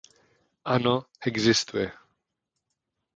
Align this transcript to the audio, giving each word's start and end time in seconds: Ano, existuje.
Ano, 0.75 0.95
existuje. 1.29 1.87